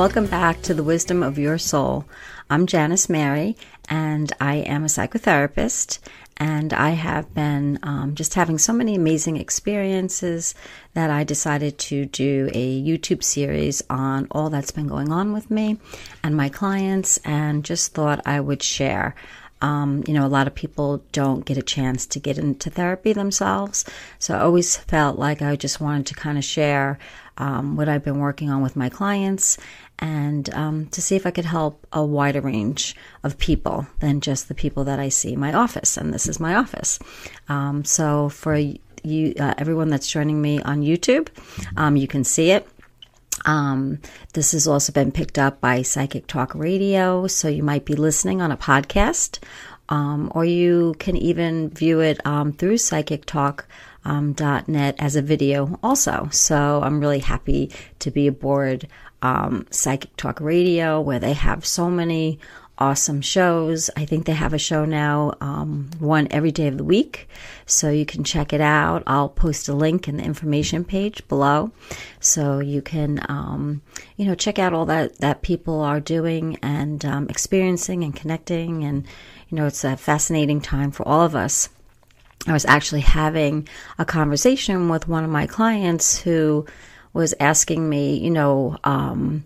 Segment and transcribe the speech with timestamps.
[0.00, 2.06] Welcome back to the Wisdom of Your Soul.
[2.48, 3.54] I'm Janice Mary,
[3.86, 5.98] and I am a psychotherapist.
[6.38, 10.54] And I have been um, just having so many amazing experiences
[10.94, 15.50] that I decided to do a YouTube series on all that's been going on with
[15.50, 15.76] me
[16.24, 19.14] and my clients, and just thought I would share.
[19.60, 23.12] Um, you know, a lot of people don't get a chance to get into therapy
[23.12, 23.84] themselves.
[24.18, 26.98] So I always felt like I just wanted to kind of share
[27.36, 29.58] um, what I've been working on with my clients
[30.00, 34.48] and um, to see if I could help a wider range of people than just
[34.48, 35.96] the people that I see in my office.
[35.96, 36.98] And this is my office.
[37.48, 41.28] Um, so for you, uh, everyone that's joining me on YouTube,
[41.76, 42.66] um, you can see it.
[43.44, 44.00] Um,
[44.34, 48.42] this has also been picked up by Psychic Talk Radio, so you might be listening
[48.42, 49.38] on a podcast,
[49.88, 53.66] um, or you can even view it um, through Psychic Talk.
[54.02, 54.34] Um,
[54.66, 56.30] .net as a video also.
[56.32, 58.88] So I'm really happy to be aboard
[59.22, 62.38] um, Psychic Talk Radio where they have so many
[62.80, 63.90] awesome shows.
[63.94, 67.28] I think they have a show now, um, one every day of the week.
[67.66, 69.02] So you can check it out.
[69.06, 71.72] I'll post a link in the information page below.
[72.20, 73.82] So you can, um,
[74.16, 78.84] you know, check out all that, that people are doing and um, experiencing and connecting.
[78.84, 79.06] And,
[79.50, 81.68] you know, it's a fascinating time for all of us.
[82.46, 86.64] I was actually having a conversation with one of my clients who
[87.12, 89.44] was asking me, you know, um,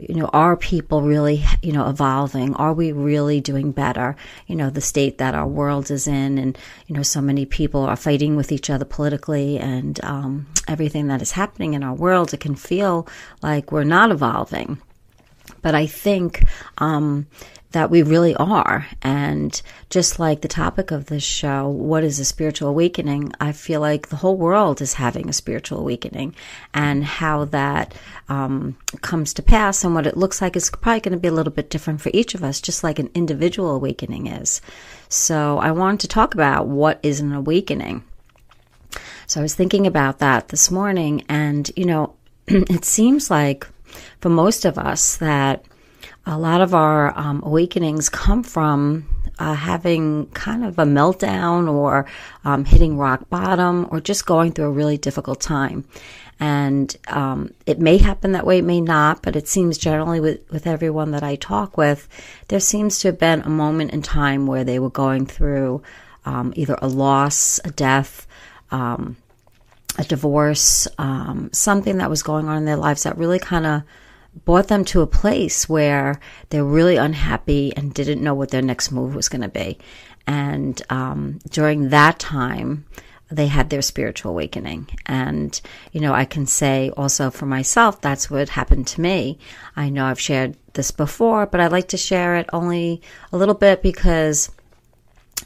[0.00, 2.54] you know, are people really, you know, evolving?
[2.54, 4.16] Are we really doing better?
[4.46, 7.82] You know, the state that our world is in, and you know, so many people
[7.82, 12.32] are fighting with each other politically, and um, everything that is happening in our world.
[12.32, 13.06] It can feel
[13.42, 14.78] like we're not evolving,
[15.60, 16.44] but I think
[16.78, 17.26] um,
[17.72, 18.86] that we really are.
[19.02, 19.60] And
[19.90, 23.32] just like the topic of this show, what is a spiritual awakening?
[23.40, 26.34] I feel like the whole world is having a spiritual awakening
[26.74, 27.94] and how that
[28.28, 31.32] um, comes to pass and what it looks like is probably going to be a
[31.32, 34.60] little bit different for each of us, just like an individual awakening is.
[35.08, 38.02] So I wanted to talk about what is an awakening.
[39.28, 42.14] So I was thinking about that this morning and, you know,
[42.48, 43.66] it seems like
[44.20, 45.64] for most of us that
[46.30, 49.04] a lot of our um, awakenings come from
[49.40, 52.06] uh, having kind of a meltdown or
[52.44, 55.84] um, hitting rock bottom or just going through a really difficult time.
[56.38, 60.48] And um, it may happen that way, it may not, but it seems generally with,
[60.52, 62.08] with everyone that I talk with,
[62.46, 65.82] there seems to have been a moment in time where they were going through
[66.24, 68.28] um, either a loss, a death,
[68.70, 69.16] um,
[69.98, 73.82] a divorce, um, something that was going on in their lives that really kind of
[74.44, 78.90] brought them to a place where they're really unhappy and didn't know what their next
[78.90, 79.78] move was going to be.
[80.26, 82.84] And um, during that time,
[83.30, 84.88] they had their spiritual awakening.
[85.06, 85.60] And,
[85.92, 89.38] you know, I can say also for myself, that's what happened to me.
[89.76, 93.02] I know I've shared this before, but I like to share it only
[93.32, 94.50] a little bit because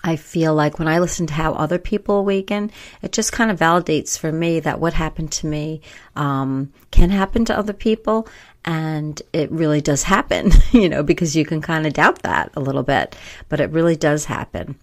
[0.03, 2.71] I feel like when I listen to how other people awaken,
[3.03, 5.83] it just kind of validates for me that what happened to me
[6.17, 8.29] um, can happen to other people.
[8.65, 12.61] And it really does happen, you know, because you can kind of doubt that a
[12.61, 13.17] little bit,
[13.49, 14.77] but it really does happen.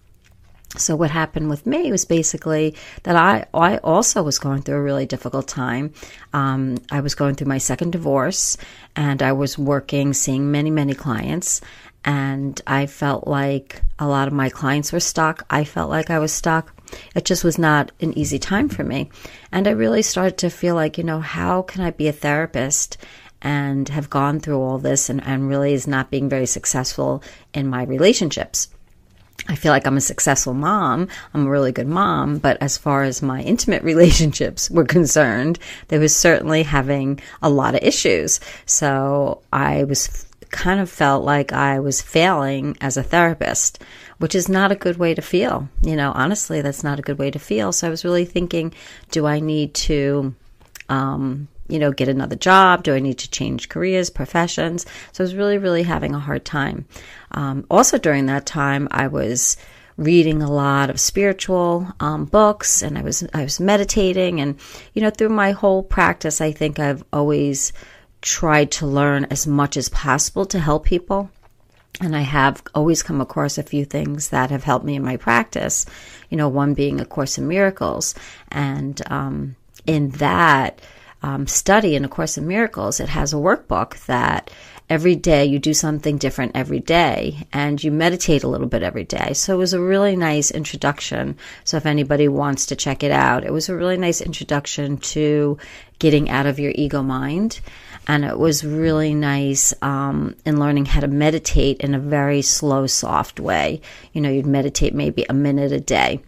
[0.76, 4.82] So what happened with me was basically that I I also was going through a
[4.82, 5.92] really difficult time.
[6.32, 8.56] Um, I was going through my second divorce,
[8.96, 11.60] and I was working, seeing many many clients,
[12.04, 15.44] and I felt like a lot of my clients were stuck.
[15.50, 16.74] I felt like I was stuck.
[17.14, 19.10] It just was not an easy time for me,
[19.50, 22.96] and I really started to feel like you know how can I be a therapist
[23.42, 27.22] and have gone through all this and, and really is not being very successful
[27.52, 28.68] in my relationships.
[29.48, 31.08] I feel like I'm a successful mom.
[31.34, 32.38] I'm a really good mom.
[32.38, 35.58] But as far as my intimate relationships were concerned,
[35.88, 38.40] they was certainly having a lot of issues.
[38.66, 43.82] So I was kind of felt like I was failing as a therapist,
[44.18, 45.68] which is not a good way to feel.
[45.82, 47.72] You know, honestly, that's not a good way to feel.
[47.72, 48.72] So I was really thinking,
[49.10, 50.34] do I need to,
[50.88, 52.82] um, you know, get another job?
[52.82, 54.86] Do I need to change careers, professions?
[55.12, 56.86] So I was really, really having a hard time.
[57.32, 59.56] Um, also, during that time, I was
[59.96, 64.58] reading a lot of spiritual um, books, and I was I was meditating, and
[64.94, 67.72] you know, through my whole practice, I think I've always
[68.20, 71.30] tried to learn as much as possible to help people.
[72.00, 75.18] And I have always come across a few things that have helped me in my
[75.18, 75.84] practice.
[76.30, 78.14] You know, one being A Course in Miracles,
[78.48, 79.56] and um,
[79.86, 80.80] in that
[81.22, 84.50] um, study in A Course in Miracles, it has a workbook that
[84.90, 89.04] every day you do something different every day and you meditate a little bit every
[89.04, 89.32] day.
[89.32, 91.36] So it was a really nice introduction.
[91.64, 95.56] So if anybody wants to check it out, it was a really nice introduction to
[95.98, 97.60] getting out of your ego mind.
[98.06, 102.86] And it was really nice um, in learning how to meditate in a very slow,
[102.86, 103.80] soft way.
[104.12, 106.20] You know, you'd meditate maybe a minute a day.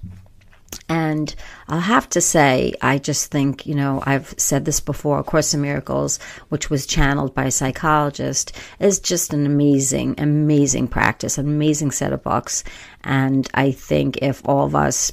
[0.89, 1.35] And
[1.69, 5.55] I'll have to say, I just think, you know, I've said this before, A Course
[5.55, 6.19] in Miracles,
[6.51, 12.13] which was channeled by a psychologist, is just an amazing, amazing practice, an amazing set
[12.13, 12.65] of books.
[13.03, 15.13] And I think if all of us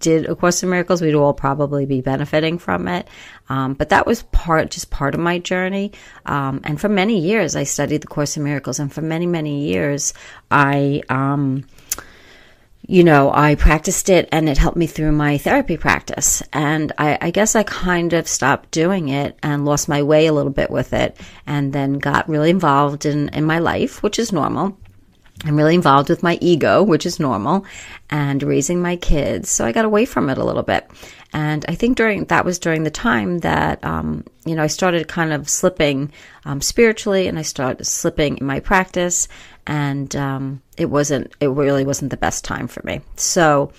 [0.00, 3.06] did A Course in Miracles, we'd all probably be benefiting from it.
[3.48, 5.92] Um, but that was part, just part of my journey.
[6.26, 8.80] Um, and for many years, I studied The Course in Miracles.
[8.80, 10.12] And for many, many years,
[10.50, 11.64] I, um,
[12.86, 16.42] you know, I practiced it and it helped me through my therapy practice.
[16.52, 20.32] And I, I, guess I kind of stopped doing it and lost my way a
[20.32, 24.32] little bit with it and then got really involved in, in my life, which is
[24.32, 24.76] normal.
[25.44, 27.64] I'm really involved with my ego, which is normal,
[28.10, 29.48] and raising my kids.
[29.50, 30.88] So I got away from it a little bit.
[31.32, 35.08] And I think during that was during the time that um, you know I started
[35.08, 36.12] kind of slipping
[36.44, 39.28] um, spiritually, and I started slipping in my practice,
[39.66, 43.00] and um, it wasn't it really wasn't the best time for me.
[43.16, 43.72] So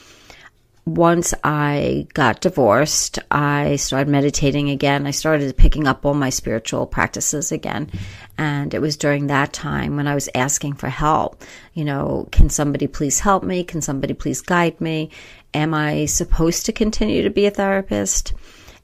[0.85, 5.07] once I got divorced, I started meditating again.
[5.07, 7.89] I started picking up all my spiritual practices again.
[8.37, 11.41] And it was during that time when I was asking for help.
[11.73, 13.63] You know, can somebody please help me?
[13.63, 15.09] Can somebody please guide me?
[15.53, 18.33] Am I supposed to continue to be a therapist?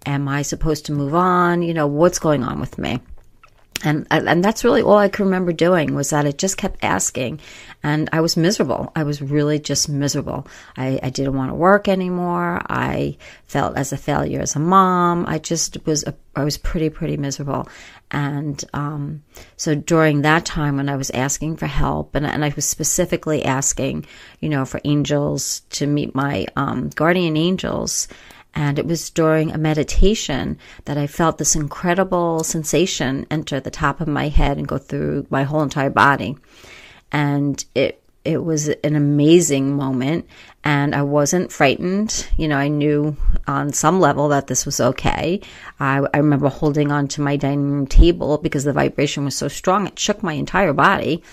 [0.06, 1.62] Am I supposed to move on?
[1.62, 3.02] You know, what's going on with me?
[3.84, 7.40] And and that's really all I can remember doing was that I just kept asking,
[7.82, 8.92] and I was miserable.
[8.96, 10.48] I was really just miserable.
[10.76, 12.62] I, I didn't want to work anymore.
[12.70, 15.26] I felt as a failure as a mom.
[15.28, 17.70] I just was a, I was pretty pretty miserable,
[18.12, 19.24] and um,
[19.56, 23.46] so during that time when I was asking for help, and and I was specifically
[23.46, 24.06] asking,
[24.40, 28.08] you know, for angels to meet my um, guardian angels
[28.56, 34.02] and it was during a meditation that I felt this incredible sensation enter the top
[34.02, 36.38] of my head and go through my whole entire body.
[37.12, 40.28] And it, it was an amazing moment
[40.64, 42.28] and I wasn't frightened.
[42.38, 43.16] You know, I knew
[43.48, 45.42] on some level that this was okay.
[45.80, 49.48] I, I remember holding on to my dining room table because the vibration was so
[49.48, 51.24] strong, it shook my entire body.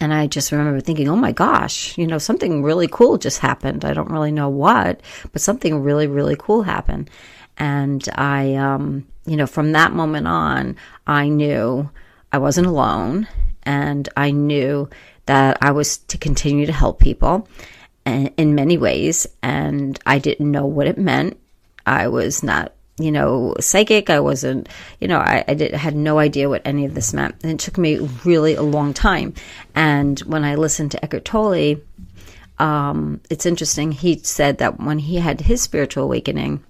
[0.00, 3.84] And I just remember thinking, oh my gosh, you know, something really cool just happened.
[3.84, 5.00] I don't really know what,
[5.32, 7.10] but something really, really cool happened.
[7.56, 10.76] And I, um, you know, from that moment on,
[11.06, 11.88] I knew
[12.32, 13.28] I wasn't alone
[13.62, 14.88] and I knew
[15.26, 17.48] that I was to continue to help people
[18.04, 19.26] in many ways.
[19.42, 21.38] And I didn't know what it meant.
[21.86, 24.10] I was not you know, psychic.
[24.10, 24.68] I wasn't,
[25.00, 27.34] you know, I, I did, had no idea what any of this meant.
[27.42, 29.34] And it took me really a long time.
[29.74, 31.76] And when I listened to Eckhart Tolle,
[32.58, 33.92] um, it's interesting.
[33.92, 36.62] He said that when he had his spiritual awakening,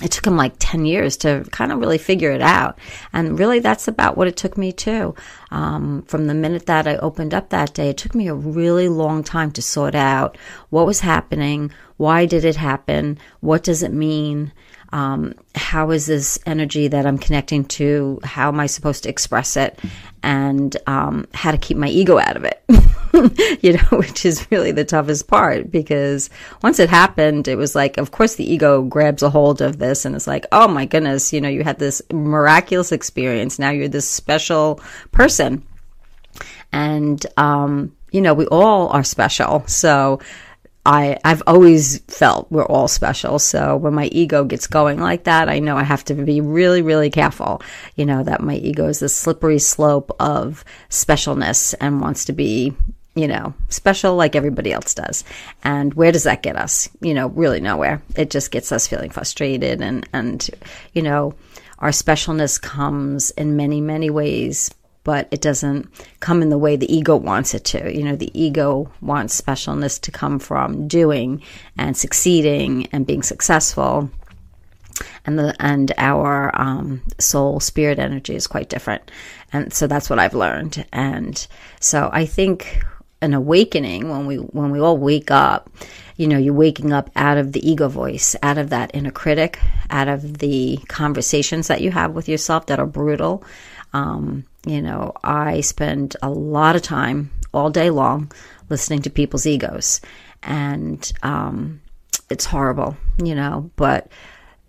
[0.00, 2.78] it took him like 10 years to kind of really figure it out.
[3.12, 5.16] And really, that's about what it took me too.
[5.50, 8.88] Um, from the minute that I opened up that day, it took me a really
[8.88, 10.38] long time to sort out
[10.70, 14.52] what was happening, why did it happen, what does it mean,
[14.90, 18.20] um, how is this energy that I'm connecting to?
[18.24, 19.78] How am I supposed to express it?
[20.22, 22.62] And um, how to keep my ego out of it,
[23.62, 26.30] you know, which is really the toughest part because
[26.62, 30.04] once it happened, it was like, of course, the ego grabs a hold of this
[30.04, 33.58] and it's like, oh my goodness, you know, you had this miraculous experience.
[33.58, 34.80] Now you're this special
[35.12, 35.62] person.
[36.72, 39.64] And, um, you know, we all are special.
[39.66, 40.20] So,
[40.88, 43.38] I, I've always felt we're all special.
[43.38, 46.80] So when my ego gets going like that, I know I have to be really,
[46.80, 47.60] really careful.
[47.94, 52.72] You know, that my ego is the slippery slope of specialness and wants to be,
[53.14, 55.24] you know, special like everybody else does.
[55.62, 56.88] And where does that get us?
[57.02, 58.00] You know, really nowhere.
[58.16, 60.48] It just gets us feeling frustrated and, and,
[60.94, 61.34] you know,
[61.80, 64.70] our specialness comes in many, many ways
[65.08, 65.88] but it doesn't
[66.20, 67.90] come in the way the ego wants it to.
[67.90, 71.40] You know, the ego wants specialness to come from doing
[71.78, 74.10] and succeeding and being successful.
[75.24, 79.10] And the and our um, soul spirit energy is quite different,
[79.50, 80.84] and so that's what I've learned.
[80.92, 81.34] And
[81.80, 82.84] so I think
[83.22, 85.70] an awakening when we when we all wake up
[86.16, 89.58] you know you're waking up out of the ego voice out of that inner critic
[89.90, 93.42] out of the conversations that you have with yourself that are brutal
[93.92, 98.30] um, you know, I spend a lot of time all day long
[98.68, 100.00] listening to people's egos,
[100.42, 101.80] and um,
[102.30, 104.10] it's horrible, you know, but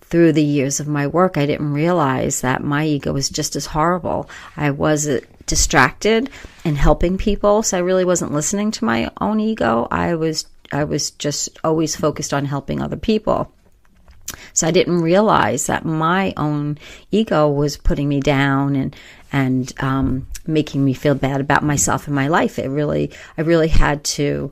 [0.01, 3.67] through the years of my work, I didn't realize that my ego was just as
[3.67, 4.29] horrible.
[4.57, 6.29] I was uh, distracted
[6.63, 9.87] in helping people, so I really wasn't listening to my own ego.
[9.91, 13.51] I was I was just always focused on helping other people.
[14.53, 16.77] So I didn't realize that my own
[17.11, 18.95] ego was putting me down and
[19.31, 22.57] and um, making me feel bad about myself and my life.
[22.57, 24.51] It really, I really had to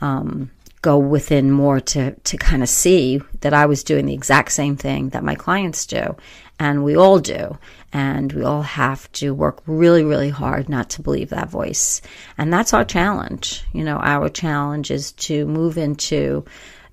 [0.00, 0.50] um,
[0.82, 4.76] go within more to to kind of see that I was doing the exact same
[4.76, 6.16] thing that my clients do,
[6.58, 7.58] and we all do,
[7.92, 12.00] and we all have to work really, really hard not to believe that voice,
[12.36, 13.64] and that's our challenge.
[13.72, 16.44] You know, our challenge is to move into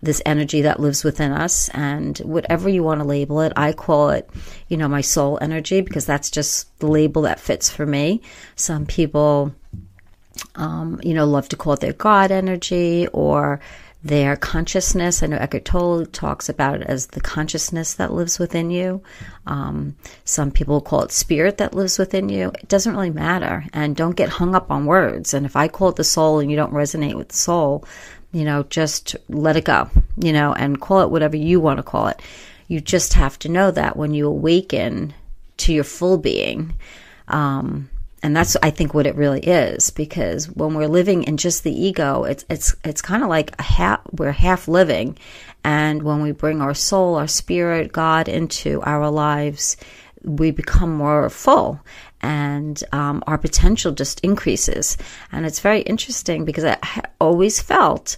[0.05, 4.09] this energy that lives within us and whatever you want to label it i call
[4.09, 4.29] it
[4.69, 8.21] you know my soul energy because that's just the label that fits for me
[8.55, 9.53] some people
[10.55, 13.59] um, you know love to call it their god energy or
[14.05, 15.24] their consciousness.
[15.24, 19.01] I know Eckhart Tolle talks about it as the consciousness that lives within you.
[19.47, 19.95] Um,
[20.25, 22.50] some people call it spirit that lives within you.
[22.50, 23.65] It doesn't really matter.
[23.74, 25.33] And don't get hung up on words.
[25.33, 27.83] And if I call it the soul and you don't resonate with the soul,
[28.36, 31.84] you know, just let it go, you know, and call it whatever you want to
[31.84, 32.22] call it.
[32.68, 35.13] You just have to know that when you awaken
[35.56, 36.74] to your full being,
[37.30, 37.89] um,
[38.22, 41.72] and that's I think what it really is because when we're living in just the
[41.72, 45.18] ego, it's it's it's kind of like a half we're half living,
[45.63, 49.77] and when we bring our soul, our spirit, God into our lives,
[50.24, 51.80] we become more full
[52.20, 54.98] and um, our potential just increases.
[55.32, 56.77] And it's very interesting because I
[57.22, 58.18] always felt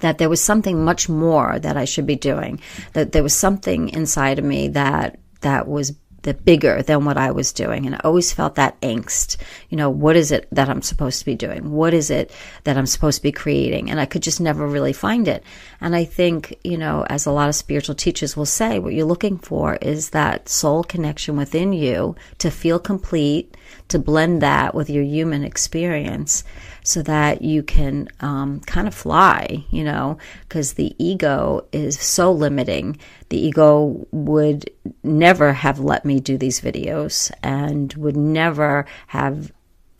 [0.00, 2.60] that there was something much more that I should be doing,
[2.92, 5.92] that there was something inside of me that that was
[6.24, 7.86] the bigger than what I was doing.
[7.86, 9.36] And I always felt that angst.
[9.68, 11.70] You know, what is it that I'm supposed to be doing?
[11.70, 12.32] What is it
[12.64, 13.90] that I'm supposed to be creating?
[13.90, 15.44] And I could just never really find it.
[15.84, 19.04] And I think, you know, as a lot of spiritual teachers will say, what you're
[19.04, 23.54] looking for is that soul connection within you to feel complete,
[23.88, 26.42] to blend that with your human experience
[26.84, 30.16] so that you can um, kind of fly, you know,
[30.48, 32.98] because the ego is so limiting.
[33.28, 34.70] The ego would
[35.02, 39.52] never have let me do these videos and would never have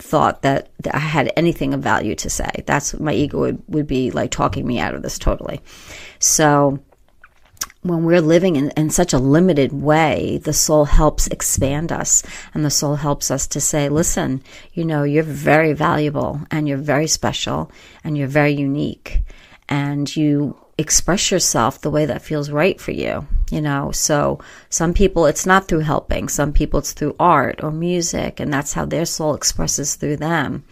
[0.04, 2.50] thought that, I had anything of value to say.
[2.66, 5.62] That's my ego would, would be like talking me out of this totally.
[6.18, 6.78] So,
[7.80, 12.23] when we're living in, in such a limited way, the soul helps expand us
[12.54, 14.42] and the soul helps us to say, listen,
[14.73, 17.70] you know, you're very valuable and you're very special
[18.02, 19.23] and you're very unique
[19.68, 23.92] and you express yourself the way that feels right for you, you know.
[23.92, 28.52] So some people it's not through helping, some people it's through art or music and
[28.52, 30.64] that's how their soul expresses through them.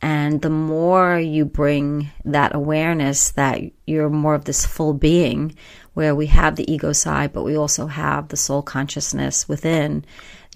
[0.00, 5.56] And the more you bring that awareness that you're more of this full being,
[5.94, 10.04] where we have the ego side, but we also have the soul consciousness within,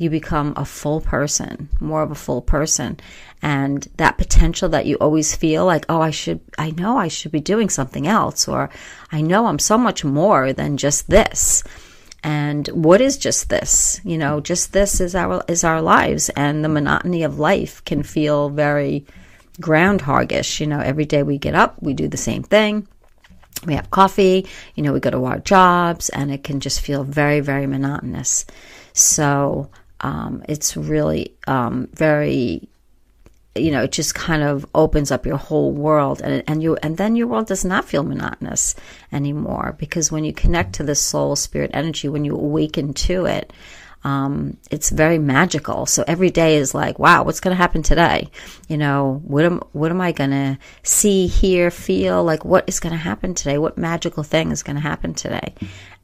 [0.03, 2.99] you become a full person, more of a full person.
[3.41, 7.33] And that potential that you always feel like, oh, I should, I know I should
[7.33, 8.71] be doing something else, or
[9.11, 11.63] I know I'm so much more than just this.
[12.25, 14.01] And what is just this?
[14.05, 16.29] You know, just this is our, is our lives.
[16.31, 19.07] And the monotony of life can feel very
[19.61, 20.61] groundhogish.
[20.61, 22.87] You know, every day we get up, we do the same thing
[23.67, 27.05] we have coffee, you know, we go to our jobs, and it can just feel
[27.05, 28.45] very, very monotonous.
[28.93, 29.71] So
[30.03, 32.69] um, it's really um, very,
[33.55, 36.97] you know, it just kind of opens up your whole world, and and you and
[36.97, 38.75] then your world does not feel monotonous
[39.13, 43.53] anymore because when you connect to the soul, spirit, energy, when you awaken to it,
[44.05, 45.87] um, it's very magical.
[45.87, 48.31] So every day is like, wow, what's going to happen today?
[48.69, 52.25] You know, what am what am I going to see, hear, feel?
[52.25, 53.59] Like, what is going to happen today?
[53.59, 55.55] What magical thing is going to happen today?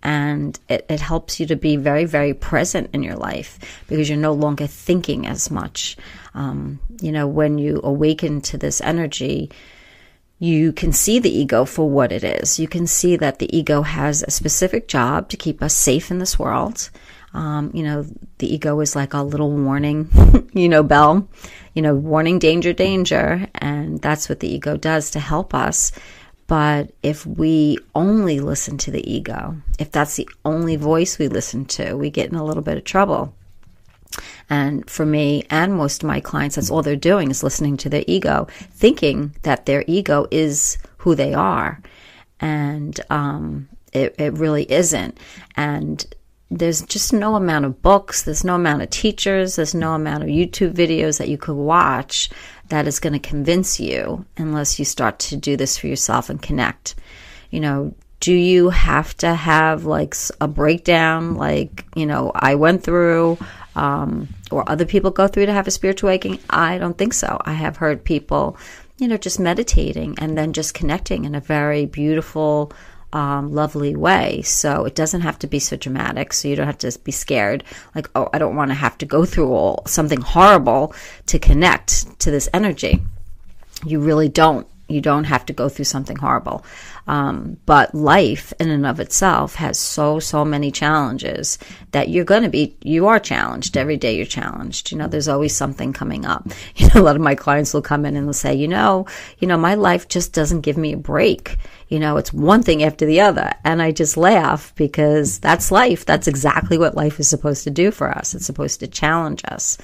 [0.00, 4.16] And it, it helps you to be very, very present in your life because you're
[4.16, 5.96] no longer thinking as much.
[6.34, 9.50] Um, you know, when you awaken to this energy,
[10.38, 12.60] you can see the ego for what it is.
[12.60, 16.20] You can see that the ego has a specific job to keep us safe in
[16.20, 16.90] this world.
[17.34, 18.06] Um, you know,
[18.38, 20.08] the ego is like a little warning,
[20.52, 21.28] you know, bell,
[21.74, 23.46] you know, warning, danger, danger.
[23.56, 25.92] And that's what the ego does to help us.
[26.46, 31.66] But if we only listen to the ego, if that's the only voice we listen
[31.66, 33.34] to, we get in a little bit of trouble.
[34.48, 37.90] And for me and most of my clients, that's all they're doing is listening to
[37.90, 41.82] their ego, thinking that their ego is who they are.
[42.40, 45.18] And um, it, it really isn't.
[45.56, 46.06] And
[46.50, 50.28] there's just no amount of books, there's no amount of teachers, there's no amount of
[50.28, 52.30] YouTube videos that you could watch
[52.68, 56.40] that is going to convince you unless you start to do this for yourself and
[56.40, 56.94] connect.
[57.50, 62.82] You know, do you have to have like a breakdown like you know i went
[62.82, 63.38] through
[63.76, 67.40] um, or other people go through to have a spiritual awakening i don't think so
[67.44, 68.56] i have heard people
[68.98, 72.72] you know just meditating and then just connecting in a very beautiful
[73.12, 76.78] um, lovely way so it doesn't have to be so dramatic so you don't have
[76.78, 80.20] to be scared like oh i don't want to have to go through all something
[80.20, 80.94] horrible
[81.26, 83.00] to connect to this energy
[83.84, 86.64] you really don't you don't have to go through something horrible.
[87.06, 91.58] Um, but life in and of itself has so, so many challenges
[91.92, 93.76] that you're going to be, you are challenged.
[93.76, 94.90] Every day you're challenged.
[94.90, 96.48] You know, there's always something coming up.
[96.76, 99.06] You know, a lot of my clients will come in and they'll say, you know,
[99.38, 101.56] you know, my life just doesn't give me a break.
[101.88, 103.52] You know, it's one thing after the other.
[103.64, 106.04] And I just laugh because that's life.
[106.04, 108.34] That's exactly what life is supposed to do for us.
[108.34, 109.78] It's supposed to challenge us.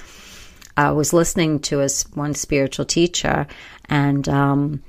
[0.77, 3.47] I was listening to a, one spiritual teacher
[3.89, 4.83] and, um,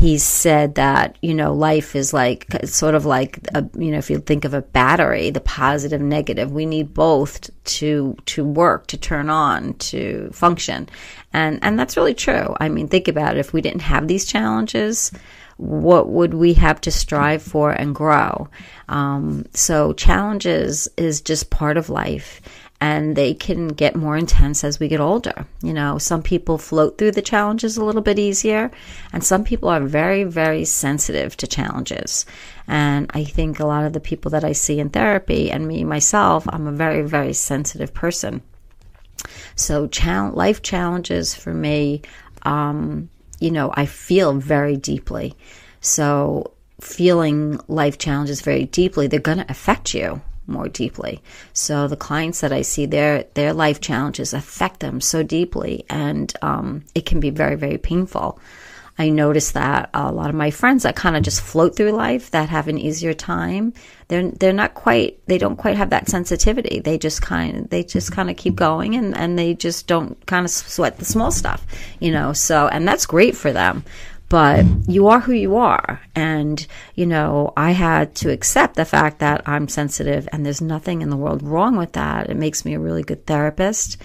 [0.00, 3.98] he said that you know life is like it's sort of like a, you know
[3.98, 8.86] if you think of a battery the positive negative we need both to to work
[8.86, 10.88] to turn on to function
[11.32, 14.24] and and that's really true i mean think about it if we didn't have these
[14.24, 15.12] challenges
[15.62, 18.48] what would we have to strive for and grow
[18.88, 22.40] um, so challenges is just part of life
[22.82, 25.46] and they can get more intense as we get older.
[25.62, 28.72] You know, some people float through the challenges a little bit easier,
[29.12, 32.26] and some people are very, very sensitive to challenges.
[32.66, 35.84] And I think a lot of the people that I see in therapy, and me
[35.84, 38.42] myself, I'm a very, very sensitive person.
[39.54, 39.88] So,
[40.34, 42.02] life challenges for me,
[42.42, 43.08] um,
[43.42, 45.34] you know, I feel very deeply.
[45.80, 51.22] So, feeling life challenges very deeply, they're going to affect you more deeply.
[51.52, 56.32] So the clients that I see, their their life challenges affect them so deeply, and
[56.42, 58.38] um, it can be very very painful.
[59.02, 62.30] I notice that a lot of my friends that kind of just float through life
[62.30, 63.72] that have an easier time,
[64.06, 66.78] they're they're not quite they don't quite have that sensitivity.
[66.78, 70.24] They just kind of they just kind of keep going and and they just don't
[70.26, 71.66] kind of sweat the small stuff,
[71.98, 72.32] you know.
[72.32, 73.82] So and that's great for them
[74.32, 76.00] but you are who you are.
[76.14, 81.02] And, you know, I had to accept the fact that I'm sensitive and there's nothing
[81.02, 82.30] in the world wrong with that.
[82.30, 83.98] It makes me a really good therapist.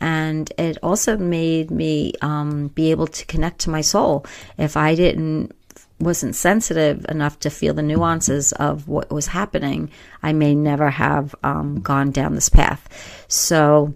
[0.00, 4.24] And it also made me um, be able to connect to my soul.
[4.56, 5.52] If I didn't
[5.98, 9.90] wasn't sensitive enough to feel the nuances of what was happening,
[10.22, 13.24] I may never have um, gone down this path.
[13.26, 13.94] So,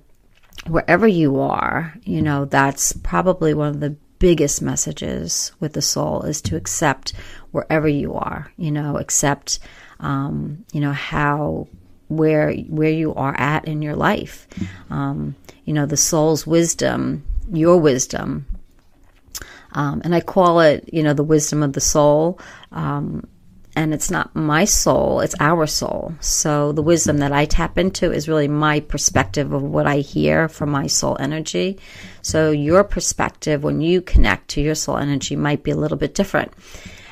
[0.66, 6.22] wherever you are, you know, that's probably one of the biggest messages with the soul
[6.22, 7.12] is to accept
[7.50, 9.58] wherever you are, you know, accept,
[10.00, 11.68] um, you know, how,
[12.08, 14.46] where, where you are at in your life.
[14.90, 18.46] Um, you know, the soul's wisdom, your wisdom,
[19.76, 22.40] um, and I call it, you know, the wisdom of the soul.
[22.72, 23.28] Um,
[23.76, 26.14] and it's not my soul, it's our soul.
[26.20, 30.48] So the wisdom that I tap into is really my perspective of what I hear
[30.48, 31.78] from my soul energy.
[32.22, 36.14] So your perspective when you connect to your soul energy might be a little bit
[36.14, 36.52] different.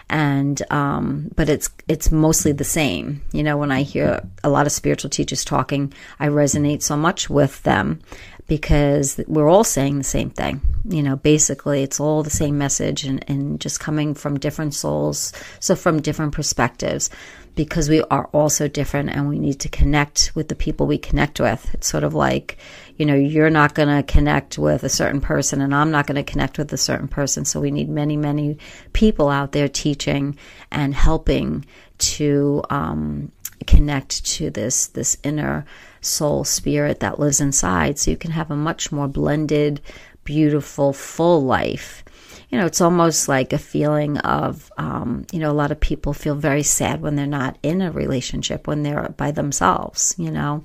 [0.09, 3.23] And um, but it's it's mostly the same.
[3.33, 7.29] You know, when I hear a lot of spiritual teachers talking, I resonate so much
[7.31, 8.01] with them
[8.47, 10.61] because we're all saying the same thing.
[10.87, 15.33] You know, basically, it's all the same message and, and just coming from different souls,
[15.61, 17.09] so from different perspectives,
[17.55, 20.99] because we are all so different and we need to connect with the people we
[20.99, 21.73] connect with.
[21.75, 22.59] It's sort of like,
[22.97, 26.17] you know, you're not going to connect with a certain person and I'm not going
[26.17, 27.45] to connect with a certain person.
[27.45, 28.59] So we need many, many
[28.93, 30.37] people out there teaching
[30.71, 31.65] and helping
[31.97, 33.31] to um,
[33.67, 35.65] connect to this this inner
[36.01, 39.81] soul spirit that lives inside so you can have a much more blended
[40.25, 42.05] beautiful full life.
[42.51, 46.13] You know it's almost like a feeling of um, you know a lot of people
[46.13, 50.65] feel very sad when they're not in a relationship when they're by themselves you know?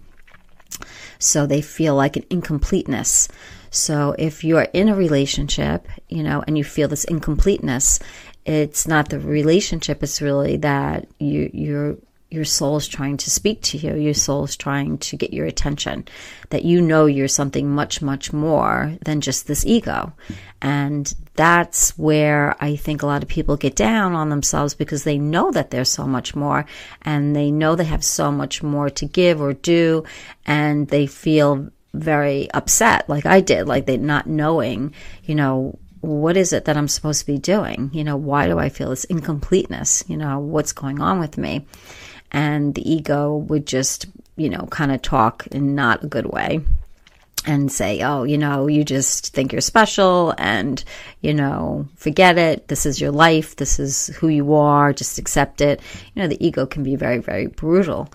[1.17, 3.27] So they feel like an incompleteness.
[3.71, 7.99] So if you're in a relationship you know and you feel this incompleteness
[8.45, 11.97] it's not the relationship it's really that you you're
[12.31, 13.95] your soul is trying to speak to you.
[13.95, 16.07] Your soul is trying to get your attention.
[16.49, 20.13] That you know you're something much, much more than just this ego.
[20.61, 25.17] And that's where I think a lot of people get down on themselves because they
[25.17, 26.65] know that there's so much more
[27.01, 30.03] and they know they have so much more to give or do.
[30.45, 36.37] And they feel very upset, like I did, like they not knowing, you know, what
[36.37, 37.89] is it that I'm supposed to be doing?
[37.93, 40.03] You know, why do I feel this incompleteness?
[40.07, 41.65] You know, what's going on with me?
[42.31, 46.61] And the ego would just, you know, kind of talk in not a good way.
[47.45, 50.83] and say, oh, you know, you just think you're special and,
[51.21, 52.67] you know, forget it.
[52.67, 53.55] This is your life.
[53.55, 54.91] This is who you are.
[54.93, 55.79] Just accept it.
[56.13, 58.09] You know, the ego can be very, very brutal.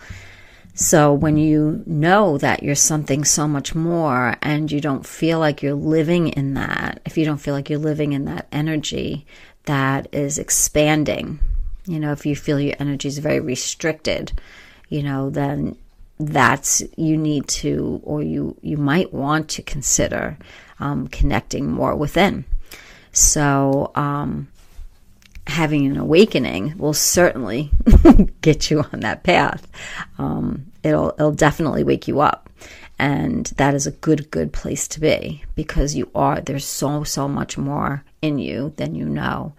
[0.74, 5.62] So when you know that you're something so much more and you don't feel like
[5.62, 9.24] you're living in that, if you don't feel like you're living in that energy
[9.64, 11.38] that is expanding,
[11.86, 14.32] you know, if you feel your energy is very restricted,
[14.88, 15.76] you know, then
[16.18, 20.38] that's you need to or you you might want to consider
[20.80, 22.44] um, connecting more within.
[23.12, 24.48] So um,
[25.46, 27.70] having an awakening will certainly
[28.40, 29.66] get you on that path.
[30.18, 32.48] Um, it'll it'll definitely wake you up.
[32.96, 37.26] And that is a good good place to be because you are there's so so
[37.28, 39.52] much more in you than you know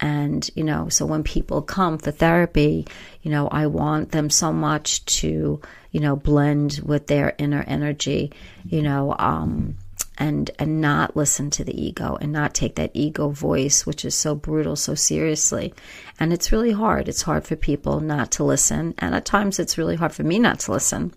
[0.00, 2.86] and, you know, so when people come for therapy,
[3.22, 5.60] you know, I want them so much to,
[5.90, 8.32] you know, blend with their inner energy,
[8.64, 9.76] you know, um,
[10.16, 14.14] and and not listen to the ego and not take that ego voice which is
[14.14, 15.72] so brutal so seriously.
[16.18, 17.08] And it's really hard.
[17.08, 18.94] It's hard for people not to listen.
[18.98, 21.14] And at times it's really hard for me not to listen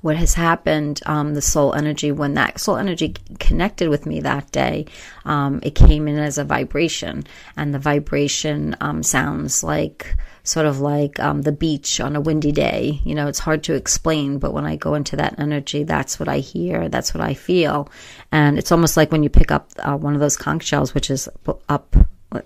[0.00, 4.50] what has happened, um, the soul energy, when that soul energy connected with me that
[4.50, 4.86] day,
[5.24, 7.24] um, it came in as a vibration,
[7.56, 12.50] and the vibration um, sounds like sort of like um, the beach on a windy
[12.50, 13.00] day.
[13.04, 16.28] You know, it's hard to explain, but when I go into that energy, that's what
[16.28, 17.88] I hear, that's what I feel,
[18.32, 21.10] and it's almost like when you pick up uh, one of those conch shells, which
[21.10, 21.28] is
[21.68, 21.96] up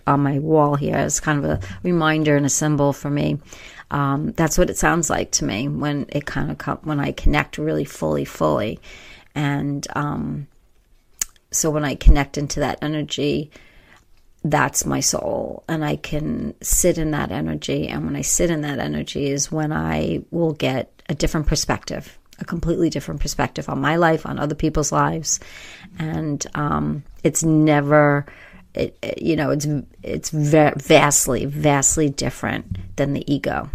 [0.07, 3.39] on my wall here as kind of a reminder and a symbol for me.
[3.91, 7.13] Um, that's what it sounds like to me when it kind of come, when I
[7.13, 8.81] connect really fully, fully,
[9.35, 10.49] and um,
[11.53, 13.51] so when I connect into that energy,
[14.45, 17.89] that's my soul, and I can sit in that energy.
[17.89, 22.19] And when I sit in that energy, is when I will get a different perspective,
[22.39, 25.41] a completely different perspective on my life, on other people's lives,
[25.99, 28.27] and um, it's never
[28.77, 29.67] it, it, you know, it's
[30.03, 33.71] it's vastly, vastly different than the ego.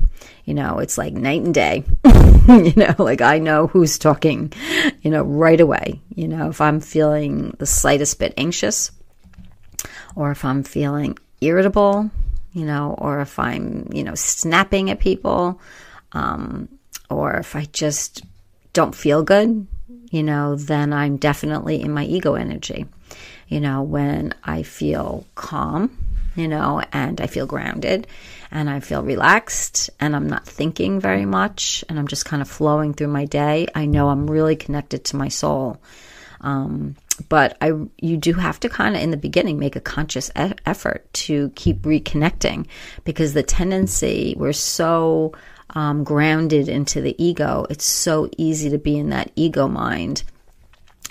[0.45, 1.83] You know, it's like night and day.
[2.47, 4.53] you know, like I know who's talking,
[5.01, 6.01] you know, right away.
[6.13, 8.91] You know, if I'm feeling the slightest bit anxious,
[10.15, 12.11] or if I'm feeling irritable,
[12.53, 15.59] you know, or if I'm, you know, snapping at people,
[16.11, 16.69] um,
[17.09, 18.23] or if I just
[18.73, 19.67] don't feel good,
[20.11, 22.85] you know, then I'm definitely in my ego energy
[23.51, 25.91] you know, when I feel calm,
[26.37, 28.07] you know, and I feel grounded
[28.49, 32.49] and I feel relaxed and I'm not thinking very much and I'm just kind of
[32.49, 35.81] flowing through my day, I know I'm really connected to my soul.
[36.39, 36.95] Um,
[37.27, 40.53] but I, you do have to kind of in the beginning make a conscious e-
[40.65, 42.67] effort to keep reconnecting
[43.03, 45.33] because the tendency we're so
[45.71, 47.65] um, grounded into the ego.
[47.69, 50.23] It's so easy to be in that ego mind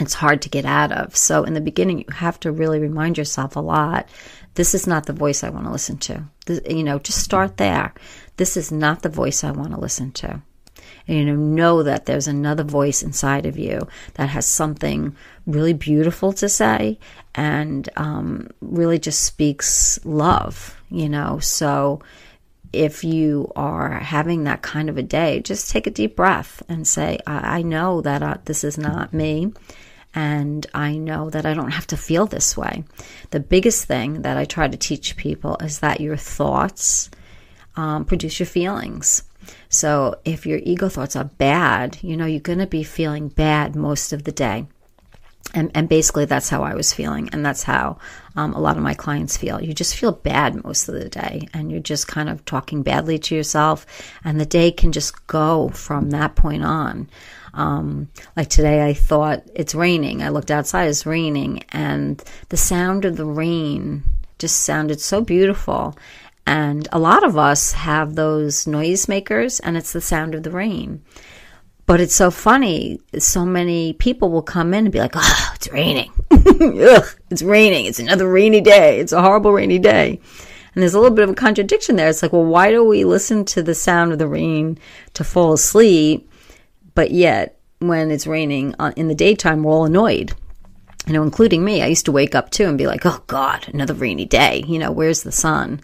[0.01, 1.17] it's hard to get out of.
[1.17, 4.09] So in the beginning, you have to really remind yourself a lot.
[4.55, 6.25] This is not the voice I want to listen to.
[6.47, 7.95] This, you know, just start there.
[8.37, 10.43] This is not the voice I want to listen to.
[11.07, 15.15] And, you know, know that there's another voice inside of you that has something
[15.47, 16.99] really beautiful to say
[17.35, 20.77] and um, really just speaks love.
[20.91, 22.03] You know, so
[22.73, 26.87] if you are having that kind of a day, just take a deep breath and
[26.87, 29.53] say, I, I know that uh, this is not me
[30.15, 32.85] and I know that I don't have to feel this way.
[33.31, 37.11] The biggest thing that I try to teach people is that your thoughts
[37.77, 39.23] um, produce your feelings.
[39.69, 43.77] So if your ego thoughts are bad, you know, you're going to be feeling bad
[43.77, 44.67] most of the day.
[45.53, 47.99] And, and basically, that's how I was feeling, and that's how
[48.37, 49.61] um, a lot of my clients feel.
[49.61, 53.19] You just feel bad most of the day, and you're just kind of talking badly
[53.19, 53.85] to yourself,
[54.23, 57.09] and the day can just go from that point on.
[57.55, 60.23] Um, like today, I thought it's raining.
[60.23, 64.05] I looked outside, it's raining, and the sound of the rain
[64.39, 65.97] just sounded so beautiful.
[66.47, 71.03] And a lot of us have those noisemakers, and it's the sound of the rain.
[71.87, 73.01] But it's so funny.
[73.19, 76.13] So many people will come in and be like, oh, it's raining.
[76.31, 77.87] Ugh, it's raining.
[77.87, 79.01] It's another rainy day.
[79.01, 80.21] It's a horrible rainy day.
[80.75, 82.09] And there's a little bit of a contradiction there.
[82.09, 84.79] It's like, well, why do we listen to the sound of the rain
[85.15, 86.30] to fall asleep?
[86.95, 90.33] But yet, when it's raining in the daytime, we're all annoyed.
[91.07, 91.83] You know, including me.
[91.83, 94.63] I used to wake up too and be like, oh God, another rainy day.
[94.67, 95.81] You know, where's the sun?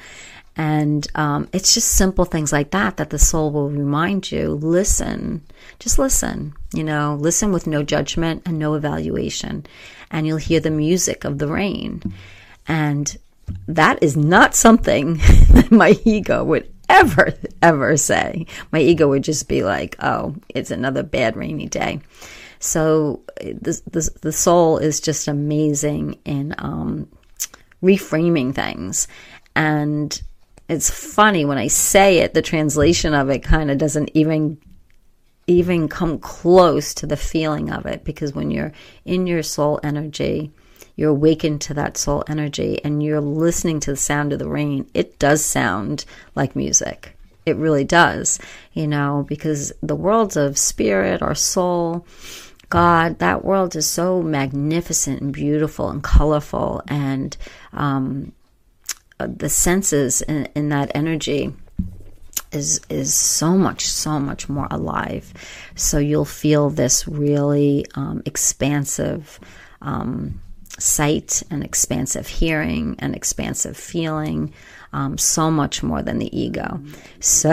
[0.57, 5.43] And um, it's just simple things like that that the soul will remind you listen,
[5.79, 9.67] just listen, you know, listen with no judgment and no evaluation.
[10.11, 12.03] And you'll hear the music of the rain.
[12.67, 13.17] And
[13.69, 15.15] that is not something
[15.51, 18.47] that my ego would ever, ever say.
[18.73, 22.01] My ego would just be like, oh, it's another bad rainy day.
[22.59, 27.09] So the, the, the soul is just amazing in um,
[27.83, 29.09] reframing things.
[29.55, 30.21] And
[30.69, 34.59] it's funny when I say it, the translation of it kind of doesn't even
[35.49, 38.73] even come close to the feeling of it because when you're
[39.05, 40.51] in your soul energy,
[40.97, 44.89] you're awakened to that soul energy and you're listening to the sound of the rain,
[44.95, 46.05] it does sound
[46.35, 47.17] like music.
[47.45, 48.41] It really does,
[48.73, 52.05] you know, because the worlds of spirit, our soul,
[52.71, 57.37] God, that world is so magnificent and beautiful and colorful, and
[57.73, 58.33] um,
[59.19, 61.53] the senses in, in that energy
[62.51, 65.33] is is so much so much more alive.
[65.77, 69.39] So you'll feel this really um, expansive
[69.81, 70.41] um,
[70.79, 74.53] sight and expansive hearing and expansive feeling
[74.93, 76.81] um, so much more than the ego.
[77.21, 77.53] So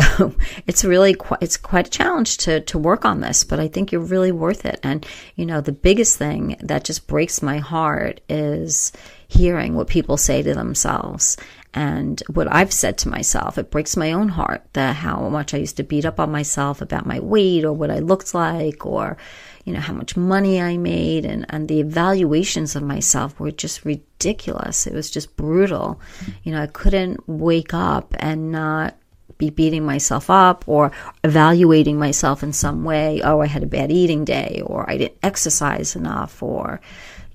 [0.68, 3.92] it's really quite, it's quite a challenge to, to work on this, but I think
[3.92, 4.80] you're really worth it.
[4.84, 5.06] And,
[5.36, 8.92] you know, the biggest thing that just breaks my heart is
[9.28, 11.38] hearing what people say to themselves
[11.74, 13.58] and what I've said to myself.
[13.58, 16.82] It breaks my own heart that how much I used to beat up on myself
[16.82, 19.18] about my weight or what I looked like or,
[19.64, 23.86] you know, how much money I made and, and the evaluations of myself were just
[23.86, 24.86] ridiculous.
[24.86, 26.00] It was just brutal.
[26.44, 28.98] You know, I couldn't wake up and not
[29.38, 30.92] be beating myself up or
[31.24, 33.22] evaluating myself in some way.
[33.24, 36.82] Oh, I had a bad eating day or I didn't exercise enough or,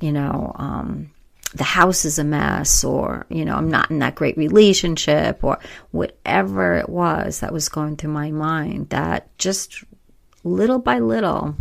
[0.00, 1.10] you know, um,
[1.54, 5.58] the house is a mess or you know i'm not in that great relationship or
[5.92, 9.82] whatever it was that was going through my mind that just
[10.44, 11.54] little by little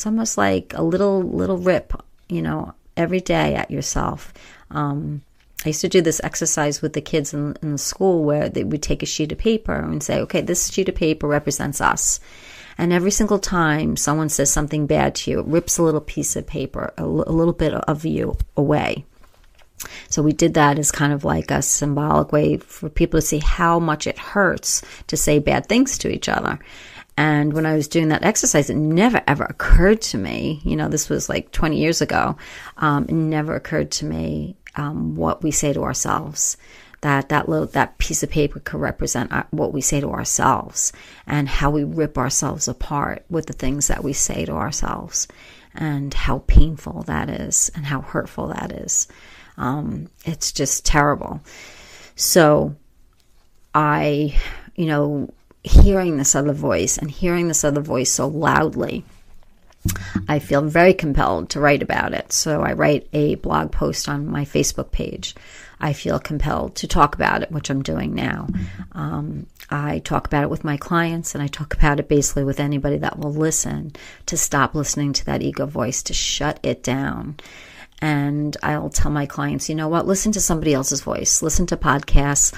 [0.00, 1.92] it's almost like a little little rip
[2.30, 4.32] you know every day at yourself
[4.70, 5.20] um,
[5.62, 8.64] I used to do this exercise with the kids in, in the school where they
[8.64, 12.18] would take a sheet of paper and say, okay, this sheet of paper represents us.
[12.78, 16.34] And every single time someone says something bad to you, it rips a little piece
[16.34, 19.04] of paper, a, l- a little bit of you away.
[20.08, 23.38] So we did that as kind of like a symbolic way for people to see
[23.38, 26.58] how much it hurts to say bad things to each other.
[27.16, 30.88] And when I was doing that exercise, it never ever occurred to me, you know,
[30.88, 32.36] this was like 20 years ago,
[32.78, 36.56] um, it never occurred to me um, what we say to ourselves.
[37.02, 40.92] That that little that piece of paper could represent our, what we say to ourselves
[41.26, 45.26] and how we rip ourselves apart with the things that we say to ourselves,
[45.74, 49.08] and how painful that is and how hurtful that is.
[49.56, 51.40] Um, it's just terrible.
[52.16, 52.76] So
[53.74, 54.38] I,
[54.74, 55.30] you know,
[55.62, 59.04] hearing this other voice and hearing this other voice so loudly,
[60.28, 62.32] I feel very compelled to write about it.
[62.32, 65.34] So I write a blog post on my Facebook page.
[65.82, 68.48] I feel compelled to talk about it, which I'm doing now.
[68.92, 72.60] Um, I talk about it with my clients and I talk about it basically with
[72.60, 73.94] anybody that will listen
[74.26, 77.36] to stop listening to that ego voice, to shut it down
[78.00, 81.76] and I'll tell my clients, you know what, listen to somebody else's voice, listen to
[81.76, 82.54] podcasts,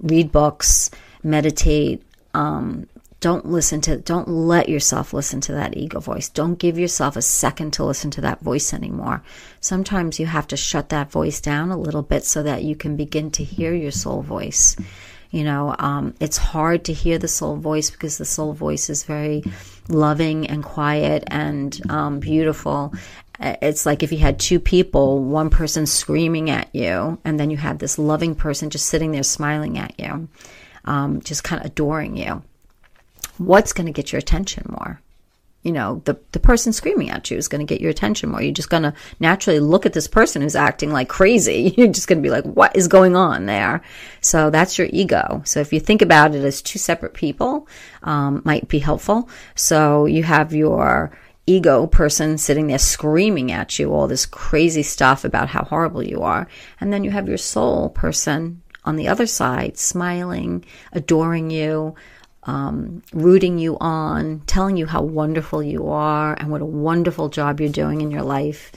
[0.00, 0.90] read books,
[1.22, 2.02] meditate.
[2.34, 2.86] Um,
[3.20, 6.28] don't listen to, don't let yourself listen to that ego voice.
[6.28, 9.22] Don't give yourself a second to listen to that voice anymore.
[9.60, 12.96] Sometimes you have to shut that voice down a little bit so that you can
[12.96, 14.76] begin to hear your soul voice.
[15.30, 19.04] You know, um, it's hard to hear the soul voice because the soul voice is
[19.04, 19.42] very
[19.88, 22.92] loving and quiet and um, beautiful
[23.40, 27.56] it's like if you had two people, one person screaming at you, and then you
[27.56, 30.28] had this loving person just sitting there smiling at you,
[30.84, 32.42] um, just kind of adoring you.
[33.38, 35.00] What's going to get your attention more?
[35.62, 38.42] You know, the, the person screaming at you is going to get your attention more.
[38.42, 41.74] You're just going to naturally look at this person who's acting like crazy.
[41.78, 43.80] You're just going to be like, what is going on there?
[44.20, 45.40] So that's your ego.
[45.46, 47.66] So if you think about it as two separate people,
[48.02, 49.30] um, might be helpful.
[49.54, 51.16] So you have your,
[51.46, 56.22] ego person sitting there screaming at you all this crazy stuff about how horrible you
[56.22, 56.48] are.
[56.80, 61.94] And then you have your soul person on the other side smiling, adoring you,
[62.44, 67.60] um, rooting you on, telling you how wonderful you are and what a wonderful job
[67.60, 68.72] you're doing in your life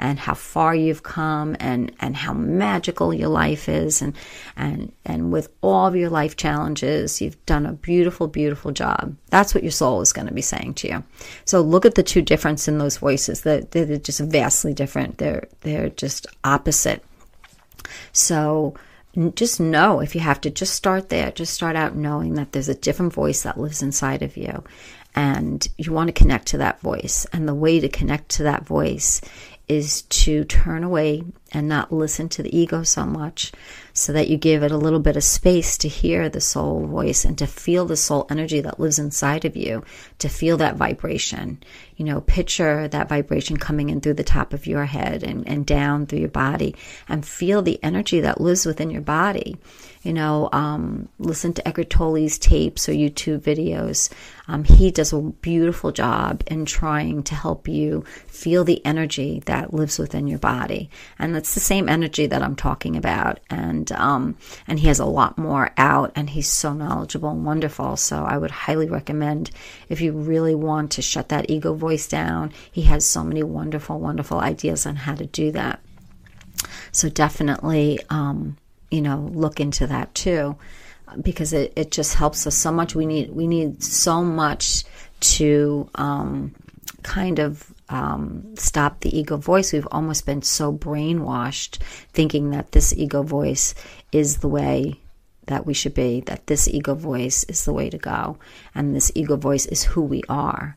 [0.00, 4.16] and how far you've come and, and how magical your life is and,
[4.56, 9.14] and, and with all of your life challenges, you've done a beautiful, beautiful job.
[9.28, 11.04] That's what your soul is going to be saying to you.
[11.44, 13.42] So look at the two difference in those voices.
[13.42, 15.18] They're, they're just vastly different.
[15.18, 17.04] They're, they're just opposite.
[18.12, 18.74] So,
[19.34, 21.30] just know if you have to just start there.
[21.32, 24.62] Just start out knowing that there's a different voice that lives inside of you
[25.14, 27.26] and you want to connect to that voice.
[27.32, 29.20] And the way to connect to that voice
[29.68, 33.52] is to turn away and not listen to the ego so much
[33.92, 37.24] so that you give it a little bit of space to hear the soul voice
[37.24, 39.84] and to feel the soul energy that lives inside of you,
[40.18, 41.62] to feel that vibration.
[41.96, 45.66] You know, picture that vibration coming in through the top of your head and, and
[45.66, 46.74] down through your body
[47.08, 49.56] and feel the energy that lives within your body.
[50.02, 54.10] You know, um, listen to Eckhart Tolle's tapes or YouTube videos.
[54.48, 59.74] Um, he does a beautiful job in trying to help you feel the energy that
[59.74, 60.88] lives within your body.
[61.18, 63.40] And it's the same energy that I'm talking about.
[63.50, 64.36] And, um,
[64.66, 67.98] and he has a lot more out and he's so knowledgeable and wonderful.
[67.98, 69.50] So I would highly recommend
[69.90, 74.00] if you really want to shut that ego voice down, he has so many wonderful,
[74.00, 75.80] wonderful ideas on how to do that.
[76.90, 78.56] So definitely, um,
[78.90, 80.56] you know, look into that too,
[81.22, 82.94] because it, it just helps us so much.
[82.94, 84.84] We need we need so much
[85.20, 86.54] to um,
[87.02, 89.72] kind of um, stop the ego voice.
[89.72, 91.78] We've almost been so brainwashed
[92.12, 93.74] thinking that this ego voice
[94.12, 95.00] is the way
[95.46, 98.38] that we should be, that this ego voice is the way to go,
[98.74, 100.76] and this ego voice is who we are.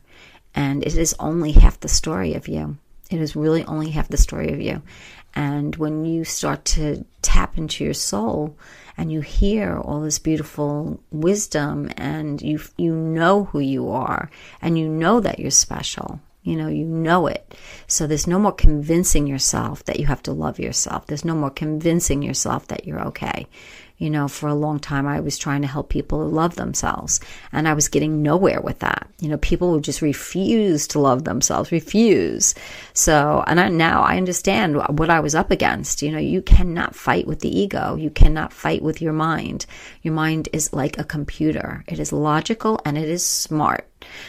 [0.54, 2.76] And it is only half the story of you.
[3.10, 4.82] It is really only half the story of you.
[5.34, 8.56] And when you start to tap into your soul
[8.96, 14.30] and you hear all this beautiful wisdom and you you know who you are
[14.62, 16.20] and you know that you're special.
[16.44, 17.54] You know, you know it.
[17.86, 21.06] So there's no more convincing yourself that you have to love yourself.
[21.06, 23.46] There's no more convincing yourself that you're okay.
[23.98, 27.20] You know, for a long time, I was trying to help people love themselves,
[27.52, 29.08] and I was getting nowhere with that.
[29.20, 32.54] You know, people would just refuse to love themselves, refuse.
[32.92, 36.02] So, and I, now I understand what I was up against.
[36.02, 39.66] You know, you cannot fight with the ego, you cannot fight with your mind.
[40.02, 43.86] Your mind is like a computer, it is logical and it is smart.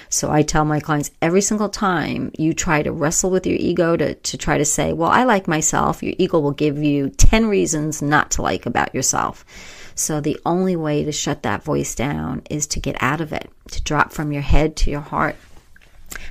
[0.09, 3.97] So I tell my clients every single time you try to wrestle with your ego
[3.97, 7.47] to, to try to say, well, I like myself, your ego will give you 10
[7.47, 9.45] reasons not to like about yourself.
[9.95, 13.49] So the only way to shut that voice down is to get out of it,
[13.71, 15.35] to drop from your head to your heart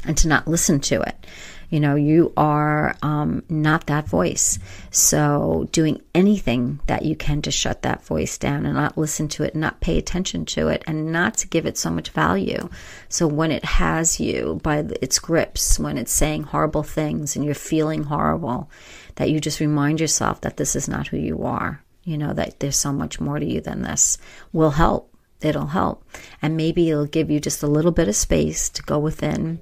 [0.05, 1.27] and to not listen to it.
[1.75, 4.61] You know, you are um, not that voice.
[4.93, 9.43] So, doing anything that you can to shut that voice down and not listen to
[9.43, 12.69] it, not pay attention to it, and not to give it so much value.
[13.09, 17.57] So, when it has you by its grips, when it's saying horrible things and you're
[17.57, 18.71] feeling horrible,
[19.17, 21.83] that you just remind yourself that this is not who you are.
[22.05, 24.17] You know, that there's so much more to you than this
[24.53, 25.11] will help
[25.41, 26.05] it'll help.
[26.41, 29.61] And maybe it'll give you just a little bit of space to go within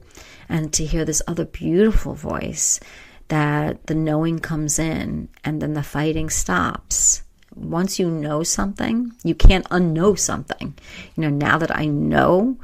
[0.49, 2.81] and to hear this other beautiful voice
[3.29, 7.23] that the knowing comes in and then the fighting stops.
[7.55, 10.75] Once you know something, you can't unknow something.
[11.17, 12.57] You know, now that I know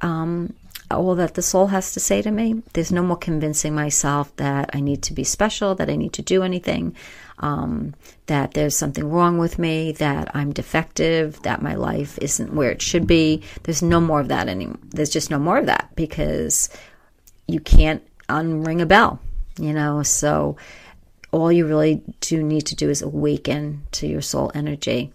[0.00, 0.54] um,
[0.90, 4.70] all that the soul has to say to me, there's no more convincing myself that
[4.72, 6.96] I need to be special, that I need to do anything,
[7.38, 7.94] um,
[8.26, 12.82] that there's something wrong with me, that I'm defective, that my life isn't where it
[12.82, 13.42] should be.
[13.62, 14.78] There's no more of that anymore.
[14.90, 16.68] There's just no more of that because
[17.52, 19.20] you can't unring a bell,
[19.58, 20.02] you know.
[20.02, 20.56] So
[21.32, 25.12] all you really do need to do is awaken to your soul energy.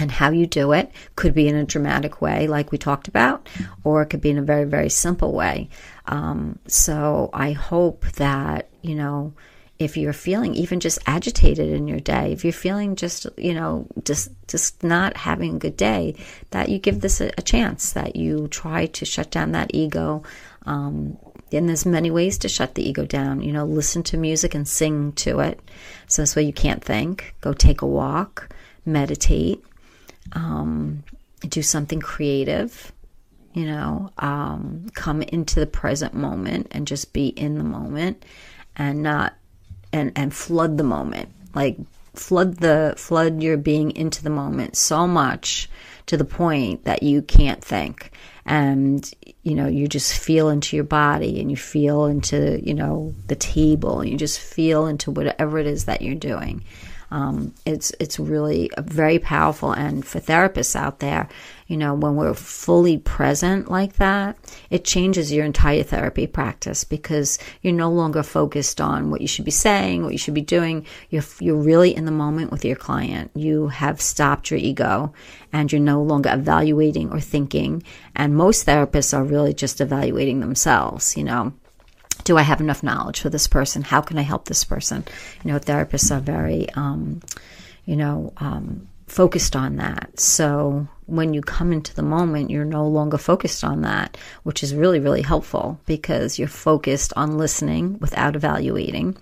[0.00, 3.48] And how you do it could be in a dramatic way, like we talked about,
[3.82, 5.70] or it could be in a very, very simple way.
[6.06, 9.32] Um, so I hope that, you know,
[9.80, 13.88] if you're feeling even just agitated in your day, if you're feeling just, you know,
[14.04, 16.14] just just not having a good day,
[16.50, 20.22] that you give this a, a chance, that you try to shut down that ego,
[20.66, 21.16] um,
[21.52, 23.40] and there's many ways to shut the ego down.
[23.40, 25.60] You know, listen to music and sing to it.
[26.06, 27.34] So this way you can't think.
[27.40, 29.64] Go take a walk, meditate,
[30.32, 31.04] um,
[31.48, 32.92] do something creative.
[33.54, 38.24] You know, um, come into the present moment and just be in the moment,
[38.76, 39.34] and not
[39.92, 41.30] and and flood the moment.
[41.54, 41.76] Like
[42.14, 45.70] flood the flood your being into the moment so much
[46.06, 48.12] to the point that you can't think
[48.48, 53.14] and you know you just feel into your body and you feel into you know
[53.26, 56.64] the table and you just feel into whatever it is that you're doing
[57.10, 59.72] um, it's it's really very powerful.
[59.72, 61.28] And for therapists out there,
[61.66, 64.36] you know, when we're fully present like that,
[64.68, 69.46] it changes your entire therapy practice because you're no longer focused on what you should
[69.46, 70.84] be saying, what you should be doing.
[71.08, 73.30] You're you're really in the moment with your client.
[73.34, 75.14] You have stopped your ego,
[75.50, 77.82] and you're no longer evaluating or thinking.
[78.14, 81.16] And most therapists are really just evaluating themselves.
[81.16, 81.52] You know
[82.24, 83.82] do I have enough knowledge for this person?
[83.82, 85.04] How can I help this person?
[85.44, 87.20] You know, therapists are very, um,
[87.84, 90.18] you know, um, focused on that.
[90.20, 94.74] So when you come into the moment, you're no longer focused on that, which is
[94.74, 99.16] really, really helpful because you're focused on listening without evaluating.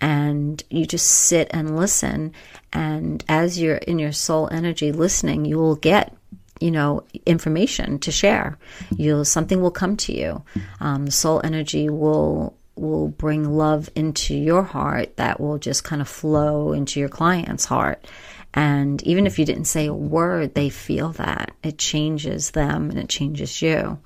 [0.00, 2.32] And you just sit and listen.
[2.72, 6.14] And as you're in your soul energy listening, you will get
[6.60, 8.58] you know information to share
[8.96, 10.42] you'll something will come to you
[10.80, 16.08] um, soul energy will will bring love into your heart that will just kind of
[16.08, 18.06] flow into your client's heart
[18.52, 21.52] and even if you didn't say a word, they feel that.
[21.62, 23.98] It changes them and it changes you.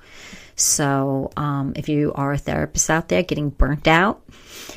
[0.57, 4.23] So, um, if you are a therapist out there getting burnt out,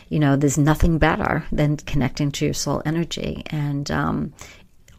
[0.10, 3.44] you know, there's nothing better than connecting to your soul energy.
[3.48, 4.34] And, um,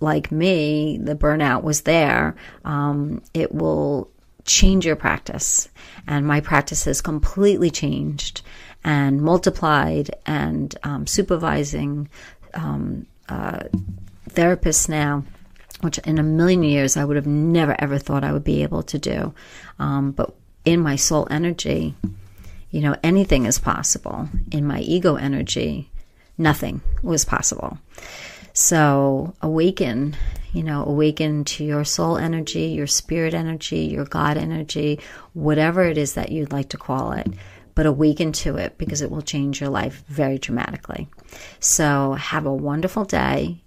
[0.01, 2.37] like me, the burnout was there.
[2.65, 4.11] Um, it will
[4.45, 5.69] change your practice.
[6.07, 8.43] And my practice has completely changed
[8.85, 12.09] and multiplied and um, supervising
[12.55, 13.65] um, uh,
[14.31, 15.25] therapists now,
[15.81, 18.83] which in a million years I would have never ever thought I would be able
[18.85, 19.35] to do.
[19.79, 20.35] Um, but
[20.65, 21.95] in my soul energy,
[22.71, 24.29] you know, anything is possible.
[24.51, 25.91] In my ego energy,
[26.37, 27.79] nothing was possible.
[28.61, 30.17] So awaken,
[30.53, 34.99] you know, awaken to your soul energy, your spirit energy, your God energy,
[35.33, 37.29] whatever it is that you'd like to call it
[37.77, 41.07] but awaken to it because it will change your life very dramatically.
[41.61, 43.63] So, have a wonderful day.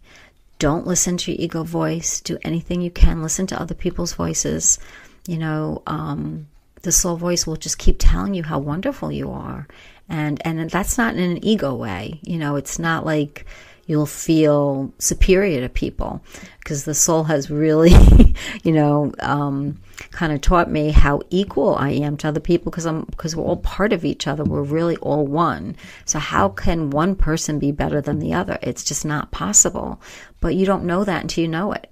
[0.59, 2.19] Don't listen to your ego voice.
[2.19, 3.23] Do anything you can.
[3.23, 4.77] Listen to other people's voices.
[5.25, 6.49] You know, um,
[6.81, 9.69] the soul voice will just keep telling you how wonderful you are.
[10.09, 12.19] And, and that's not in an ego way.
[12.23, 13.45] You know, it's not like,
[13.85, 16.21] you'll feel superior to people
[16.59, 17.91] because the soul has really,
[18.63, 19.79] you know, um,
[20.11, 23.43] kind of taught me how equal I am to other people because I'm because we're
[23.43, 24.43] all part of each other.
[24.43, 25.75] We're really all one.
[26.05, 28.57] So how can one person be better than the other?
[28.61, 30.01] It's just not possible.
[30.39, 31.89] But you don't know that until you know it.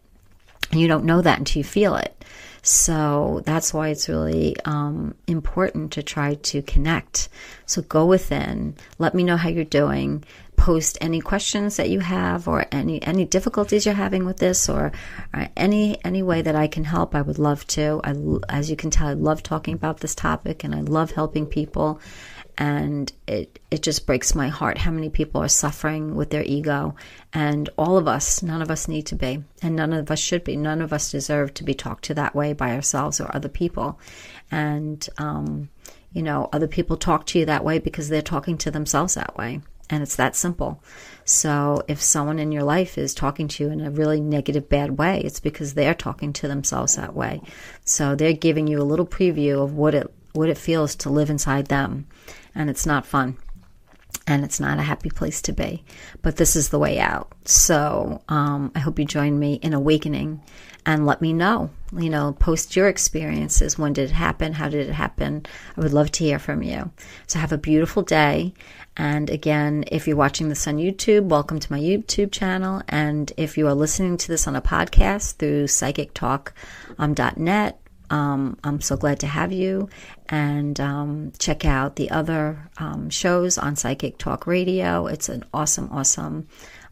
[0.71, 2.23] You don't know that until you feel it.
[2.61, 7.29] So that's why it's really um, important to try to connect.
[7.65, 10.23] So go within, let me know how you're doing,
[10.59, 14.91] post any questions that you have or any any difficulties you're having with this or,
[15.33, 18.01] or any any way that I can help I would love to.
[18.03, 18.13] I
[18.49, 22.01] as you can tell I love talking about this topic and I love helping people
[22.59, 26.93] and it it just breaks my heart how many people are suffering with their ego
[27.33, 30.43] and all of us none of us need to be and none of us should
[30.43, 33.49] be none of us deserve to be talked to that way by ourselves or other
[33.49, 33.97] people
[34.51, 35.69] and um,
[36.11, 39.35] you know other people talk to you that way because they're talking to themselves that
[39.37, 40.83] way and it's that simple.
[41.25, 44.99] So if someone in your life is talking to you in a really negative, bad
[44.99, 47.41] way, it's because they're talking to themselves that way.
[47.85, 51.29] So they're giving you a little preview of what it what it feels to live
[51.29, 52.07] inside them,
[52.55, 53.37] and it's not fun.
[54.25, 55.83] And it's not a happy place to be.
[56.21, 57.31] But this is the way out.
[57.45, 60.41] So um, I hope you join me in awakening
[60.85, 61.71] and let me know.
[61.97, 63.77] You know, post your experiences.
[63.77, 64.53] When did it happen?
[64.53, 65.45] How did it happen?
[65.75, 66.89] I would love to hear from you.
[67.27, 68.53] So have a beautiful day.
[68.95, 72.81] And again, if you're watching this on YouTube, welcome to my YouTube channel.
[72.87, 77.79] And if you are listening to this on a podcast through psychictalk.net,
[78.09, 79.89] um, I'm so glad to have you.
[80.29, 85.07] And um, check out the other um, shows on Psychic Talk Radio.
[85.07, 86.47] It's an awesome, awesome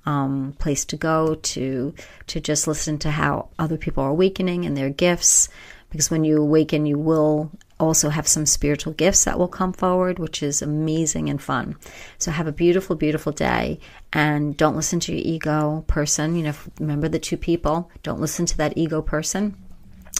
[0.06, 1.94] um, place to go to
[2.28, 5.50] to just listen to how other people are awakening and their gifts.
[5.90, 10.20] Because when you awaken, you will also have some spiritual gifts that will come forward,
[10.20, 11.76] which is amazing and fun.
[12.18, 13.80] So have a beautiful, beautiful day
[14.12, 16.36] and don't listen to your ego person.
[16.36, 17.92] You know, remember the two people.
[18.04, 19.56] Don't listen to that ego person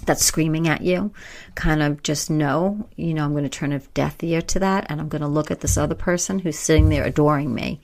[0.06, 1.12] that's screaming at you.
[1.56, 4.86] Kind of just know, you know, I'm going to turn a deaf ear to that
[4.90, 7.82] and I'm going to look at this other person who's sitting there adoring me.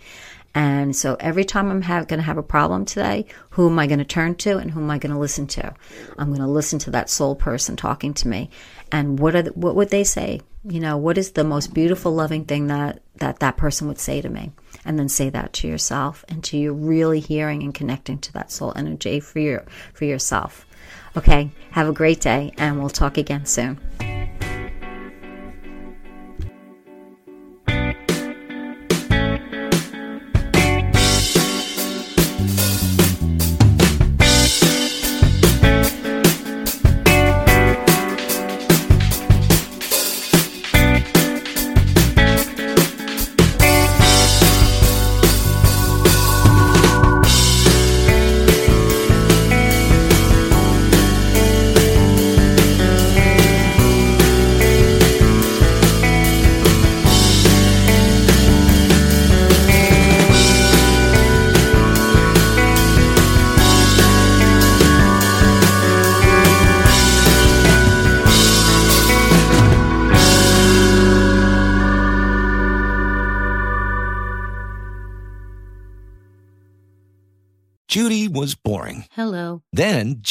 [0.55, 3.99] And so every time I'm going to have a problem today, who am I going
[3.99, 5.73] to turn to and who am I going to listen to?
[6.17, 8.51] I'm going to listen to that soul person talking to me.
[8.91, 10.41] And what are the, what would they say?
[10.63, 14.21] You know, what is the most beautiful, loving thing that, that that person would say
[14.21, 14.51] to me?
[14.85, 18.51] And then say that to yourself and to you really hearing and connecting to that
[18.51, 20.67] soul energy for your, for yourself.
[21.15, 21.51] Okay.
[21.71, 23.79] Have a great day and we'll talk again soon.